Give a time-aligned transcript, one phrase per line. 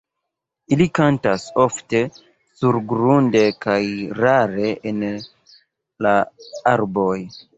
[0.75, 1.99] Ili kantas ofte
[2.61, 3.77] surgrunde kaj
[4.23, 5.05] rare en
[6.07, 6.15] la
[6.75, 7.15] arboj.